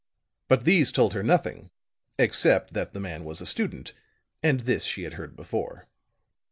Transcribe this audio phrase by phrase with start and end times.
[0.47, 1.69] But these told her nothing,
[2.17, 3.93] except that the man was a student;
[4.41, 5.89] and this she had heard before.